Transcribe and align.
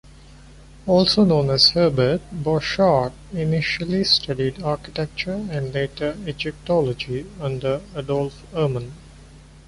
Also 0.87 1.23
known 1.23 1.51
as 1.51 1.69
Herbert, 1.73 2.21
Borchardt 2.31 3.11
initially 3.33 4.03
studied 4.03 4.59
Architecture 4.63 5.47
and 5.51 5.75
later 5.75 6.17
Egyptology 6.25 7.27
under 7.39 7.81
Adolf 7.95 8.41
Erman. 8.55 8.91